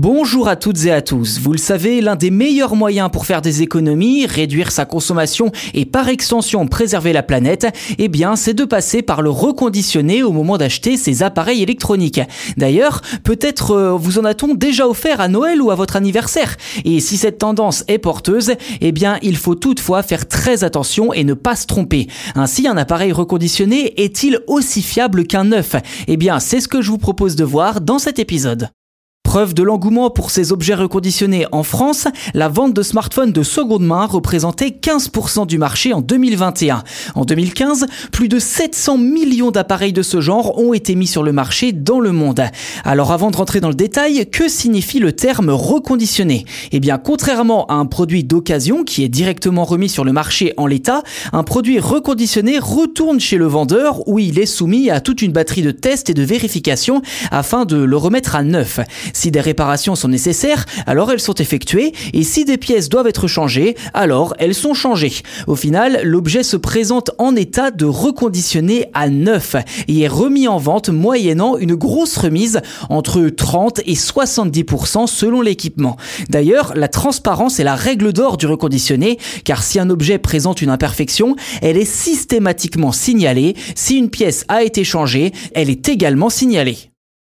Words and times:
Bonjour 0.00 0.46
à 0.46 0.54
toutes 0.54 0.84
et 0.84 0.92
à 0.92 1.02
tous. 1.02 1.40
Vous 1.40 1.50
le 1.50 1.58
savez, 1.58 2.00
l'un 2.00 2.14
des 2.14 2.30
meilleurs 2.30 2.76
moyens 2.76 3.10
pour 3.10 3.26
faire 3.26 3.42
des 3.42 3.62
économies, 3.62 4.26
réduire 4.26 4.70
sa 4.70 4.84
consommation 4.84 5.50
et 5.74 5.86
par 5.86 6.08
extension 6.08 6.68
préserver 6.68 7.12
la 7.12 7.24
planète, 7.24 7.66
eh 7.98 8.06
bien, 8.06 8.36
c'est 8.36 8.54
de 8.54 8.64
passer 8.64 9.02
par 9.02 9.22
le 9.22 9.30
reconditionné 9.30 10.22
au 10.22 10.30
moment 10.30 10.56
d'acheter 10.56 10.96
ses 10.96 11.24
appareils 11.24 11.64
électroniques. 11.64 12.20
D'ailleurs, 12.56 13.02
peut-être 13.24 13.72
euh, 13.72 13.96
vous 13.96 14.20
en 14.20 14.24
a-t-on 14.24 14.54
déjà 14.54 14.86
offert 14.86 15.20
à 15.20 15.26
Noël 15.26 15.60
ou 15.60 15.72
à 15.72 15.74
votre 15.74 15.96
anniversaire? 15.96 16.56
Et 16.84 17.00
si 17.00 17.16
cette 17.16 17.38
tendance 17.38 17.82
est 17.88 17.98
porteuse, 17.98 18.52
eh 18.80 18.92
bien, 18.92 19.18
il 19.22 19.36
faut 19.36 19.56
toutefois 19.56 20.04
faire 20.04 20.28
très 20.28 20.62
attention 20.62 21.12
et 21.12 21.24
ne 21.24 21.34
pas 21.34 21.56
se 21.56 21.66
tromper. 21.66 22.06
Ainsi, 22.36 22.68
un 22.68 22.76
appareil 22.76 23.10
reconditionné 23.10 24.00
est-il 24.00 24.38
aussi 24.46 24.80
fiable 24.80 25.26
qu'un 25.26 25.42
neuf 25.42 25.74
Eh 26.06 26.16
bien, 26.16 26.38
c'est 26.38 26.60
ce 26.60 26.68
que 26.68 26.82
je 26.82 26.92
vous 26.92 26.98
propose 26.98 27.34
de 27.34 27.42
voir 27.42 27.80
dans 27.80 27.98
cet 27.98 28.20
épisode. 28.20 28.68
Preuve 29.28 29.52
de 29.52 29.62
l'engouement 29.62 30.08
pour 30.08 30.30
ces 30.30 30.52
objets 30.52 30.72
reconditionnés 30.72 31.44
en 31.52 31.62
France, 31.62 32.08
la 32.32 32.48
vente 32.48 32.72
de 32.72 32.82
smartphones 32.82 33.30
de 33.30 33.42
seconde 33.42 33.84
main 33.84 34.06
représentait 34.06 34.70
15% 34.70 35.46
du 35.46 35.58
marché 35.58 35.92
en 35.92 36.00
2021. 36.00 36.82
En 37.14 37.26
2015, 37.26 37.84
plus 38.10 38.28
de 38.28 38.38
700 38.38 38.96
millions 38.96 39.50
d'appareils 39.50 39.92
de 39.92 40.00
ce 40.00 40.22
genre 40.22 40.58
ont 40.58 40.72
été 40.72 40.94
mis 40.94 41.06
sur 41.06 41.22
le 41.22 41.32
marché 41.32 41.72
dans 41.72 42.00
le 42.00 42.10
monde. 42.10 42.42
Alors 42.84 43.12
avant 43.12 43.30
de 43.30 43.36
rentrer 43.36 43.60
dans 43.60 43.68
le 43.68 43.74
détail, 43.74 44.30
que 44.30 44.48
signifie 44.48 44.98
le 44.98 45.12
terme 45.12 45.50
reconditionné? 45.50 46.46
Eh 46.72 46.80
bien, 46.80 46.96
contrairement 46.96 47.66
à 47.66 47.74
un 47.74 47.84
produit 47.84 48.24
d'occasion 48.24 48.82
qui 48.82 49.04
est 49.04 49.10
directement 49.10 49.66
remis 49.66 49.90
sur 49.90 50.06
le 50.06 50.12
marché 50.12 50.54
en 50.56 50.66
l'état, 50.66 51.02
un 51.34 51.42
produit 51.42 51.80
reconditionné 51.80 52.58
retourne 52.58 53.20
chez 53.20 53.36
le 53.36 53.46
vendeur 53.46 54.08
où 54.08 54.18
il 54.18 54.38
est 54.38 54.46
soumis 54.46 54.88
à 54.88 55.02
toute 55.02 55.20
une 55.20 55.32
batterie 55.32 55.60
de 55.60 55.70
tests 55.70 56.08
et 56.08 56.14
de 56.14 56.22
vérifications 56.22 57.02
afin 57.30 57.66
de 57.66 57.76
le 57.76 57.96
remettre 57.98 58.34
à 58.34 58.42
neuf. 58.42 58.80
Si 59.18 59.32
des 59.32 59.40
réparations 59.40 59.96
sont 59.96 60.06
nécessaires, 60.06 60.64
alors 60.86 61.10
elles 61.10 61.18
sont 61.18 61.34
effectuées, 61.34 61.92
et 62.12 62.22
si 62.22 62.44
des 62.44 62.56
pièces 62.56 62.88
doivent 62.88 63.08
être 63.08 63.26
changées, 63.26 63.74
alors 63.92 64.32
elles 64.38 64.54
sont 64.54 64.74
changées. 64.74 65.12
Au 65.48 65.56
final, 65.56 66.02
l'objet 66.04 66.44
se 66.44 66.56
présente 66.56 67.10
en 67.18 67.34
état 67.34 67.72
de 67.72 67.84
reconditionné 67.84 68.86
à 68.94 69.08
neuf 69.08 69.56
et 69.88 70.02
est 70.02 70.06
remis 70.06 70.46
en 70.46 70.58
vente 70.58 70.88
moyennant 70.88 71.56
une 71.56 71.74
grosse 71.74 72.16
remise 72.16 72.60
entre 72.90 73.28
30 73.28 73.80
et 73.86 73.94
70% 73.94 75.08
selon 75.08 75.40
l'équipement. 75.40 75.96
D'ailleurs, 76.30 76.74
la 76.76 76.86
transparence 76.86 77.58
est 77.58 77.64
la 77.64 77.74
règle 77.74 78.12
d'or 78.12 78.36
du 78.36 78.46
reconditionné, 78.46 79.18
car 79.42 79.64
si 79.64 79.80
un 79.80 79.90
objet 79.90 80.18
présente 80.18 80.62
une 80.62 80.70
imperfection, 80.70 81.34
elle 81.60 81.76
est 81.76 81.84
systématiquement 81.84 82.92
signalée. 82.92 83.56
Si 83.74 83.98
une 83.98 84.10
pièce 84.10 84.44
a 84.46 84.62
été 84.62 84.84
changée, 84.84 85.32
elle 85.56 85.70
est 85.70 85.88
également 85.88 86.30
signalée. 86.30 86.87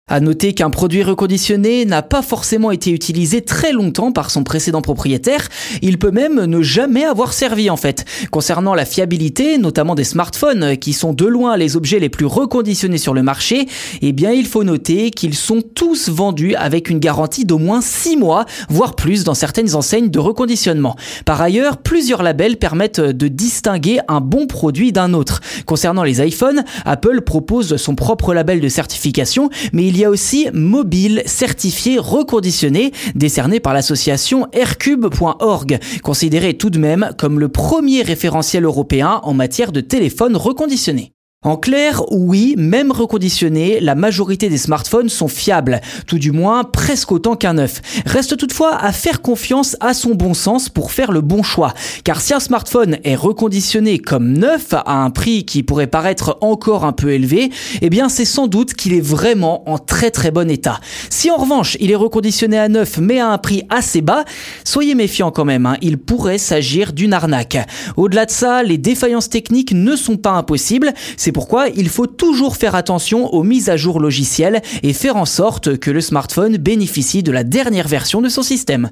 À 0.10 0.22
noter 0.22 0.54
qu'un 0.54 0.70
produit 0.70 1.04
reconditionné 1.04 1.84
n'a 1.84 2.02
pas 2.02 2.22
forcément 2.22 2.72
été 2.72 2.92
utilisé 2.92 3.42
très 3.42 3.74
longtemps 3.74 4.14
par 4.14 4.32
son 4.32 4.46
précédent 4.46 4.82
propriétaire, 4.82 5.50
il 5.82 6.00
peut 6.00 6.12
même 6.12 6.46
ne 6.46 6.62
jamais 6.62 7.04
avoir 7.04 7.34
servi 7.34 7.70
en 7.70 7.76
fait. 7.76 8.06
Concernant 8.32 8.74
la 8.74 8.86
fiabilité, 8.86 9.58
notamment 9.58 9.96
des 9.96 10.06
smartphones 10.06 10.78
qui 10.78 10.94
sont 10.94 11.12
de 11.12 11.26
loin 11.26 11.58
les 11.58 11.76
objets 11.76 12.00
les 12.00 12.08
plus 12.08 12.26
reconditionnés 12.26 12.98
sur 12.98 13.14
le 13.14 13.22
marché, 13.22 13.68
eh 14.02 14.14
bien 14.14 14.32
il 14.32 14.46
faut 14.46 14.64
noter 14.64 15.12
qu'ils 15.12 15.36
sont 15.36 15.62
tous 15.62 16.08
vendus 16.08 16.56
avec 16.56 16.90
une 16.90 17.00
garantie 17.00 17.44
d'au 17.44 17.58
moins 17.58 17.82
6 17.82 18.16
mois, 18.16 18.46
voire 18.70 18.96
plus 18.96 19.26
dans 19.26 19.34
certaines 19.34 19.76
enseignes 19.76 20.10
de 20.10 20.20
reconditionnement. 20.20 20.96
Par 21.26 21.42
ailleurs, 21.42 21.80
plusieurs 21.80 22.24
labels 22.24 22.56
permettent 22.56 23.02
de 23.02 23.28
distinguer 23.28 24.00
un 24.08 24.22
bon 24.22 24.48
produit 24.48 24.94
d'un 24.94 25.14
autre. 25.14 25.42
Concernant 25.66 26.04
les 26.04 26.26
iPhones, 26.26 26.64
Apple 26.86 27.24
propose 27.24 27.76
son 27.76 27.96
propre 27.96 28.34
label 28.34 28.62
de 28.62 28.70
certification, 28.70 29.50
mais 29.74 29.86
il 29.86 29.97
il 29.98 30.02
y 30.02 30.06
a 30.06 30.12
aussi 30.12 30.48
Mobile 30.54 31.24
certifié 31.26 31.98
reconditionné, 31.98 32.92
décerné 33.16 33.60
par 33.60 33.74
l'association 33.74 34.46
aircube.org, 34.54 35.80
considéré 36.04 36.54
tout 36.54 36.70
de 36.70 36.78
même 36.78 37.10
comme 37.18 37.40
le 37.40 37.50
premier 37.50 38.04
référentiel 38.04 38.66
européen 38.66 39.22
en 39.24 39.34
matière 39.34 39.72
de 39.72 39.82
téléphone 39.82 40.36
reconditionné. 40.36 41.14
En 41.44 41.56
clair, 41.56 42.02
oui, 42.10 42.56
même 42.58 42.92
reconditionnés, 42.92 43.80
la 43.80 43.94
majorité 43.94 44.50
des 44.50 44.58
smartphones 44.58 45.08
sont 45.08 45.28
fiables, 45.28 45.82
tout 46.08 46.18
du 46.18 46.32
moins 46.32 46.64
presque 46.64 47.12
autant 47.12 47.36
qu'un 47.36 47.54
neuf. 47.54 47.80
Reste 48.08 48.38
toutefois 48.38 48.76
à 48.76 48.92
faire 48.92 49.22
confiance 49.22 49.78
à 49.80 49.94
son 49.94 50.16
bon 50.16 50.34
sens 50.34 50.68
pour 50.68 50.92
faire 50.92 51.12
le 51.12 51.22
bon 51.22 51.44
choix, 51.44 51.76
car 52.04 52.22
si 52.22 52.34
un 52.34 52.40
smartphone 52.40 52.98
est 53.04 53.16
reconditionné 53.16 54.00
comme 54.00 54.34
neuf 54.34 54.74
à 54.74 55.04
un 55.04 55.12
prix 55.12 55.46
qui 55.46 55.62
pourrait 55.62 55.86
paraître 55.86 56.40
encore 56.42 56.86
un 56.86 56.92
peu 56.92 57.12
élevé, 57.12 57.52
eh 57.84 57.92
bien 57.92 58.10
c'est 58.10 58.26
sans 58.26 58.48
doute 58.48 58.74
qu'il 58.74 58.94
est 58.94 59.00
vraiment 59.00 59.70
en 59.70 59.78
très 59.78 60.10
très 60.10 60.32
bon 60.32 60.50
état. 60.50 60.80
Si 61.12 61.30
en 61.30 61.38
revanche 61.38 61.78
il 61.80 61.92
est 61.92 61.96
reconditionné 61.96 62.58
à 62.58 62.68
neuf 62.68 62.98
mais 62.98 63.20
à 63.20 63.28
un 63.28 63.38
prix 63.38 63.62
assez 63.70 64.02
bas, 64.02 64.26
soyez 64.64 64.96
méfiants 64.96 65.30
quand 65.30 65.46
même, 65.46 65.68
hein, 65.68 65.78
il 65.84 66.00
pourrait 66.00 66.40
s'agir 66.40 66.94
d'une 66.94 67.14
arnaque. 67.14 67.60
Au-delà 67.96 68.26
de 68.26 68.32
ça, 68.32 68.64
les 68.64 68.80
défaillances 68.80 69.30
techniques 69.30 69.74
ne 69.74 69.96
sont 69.96 70.18
pas 70.18 70.32
impossibles, 70.32 70.96
c'est 71.28 71.34
pourquoi 71.34 71.68
il 71.68 71.90
faut 71.90 72.08
toujours 72.08 72.56
faire 72.56 72.74
attention 72.74 73.34
aux 73.34 73.44
mises 73.44 73.68
à 73.68 73.76
jour 73.76 74.00
logicielles 74.00 74.62
et 74.82 74.94
faire 74.94 75.18
en 75.18 75.26
sorte 75.26 75.78
que 75.78 75.92
le 75.92 76.00
smartphone 76.00 76.56
bénéficie 76.56 77.22
de 77.22 77.34
la 77.34 77.44
dernière 77.44 77.90
version 77.90 78.22
de 78.22 78.30
son 78.30 78.44
système. 78.44 78.92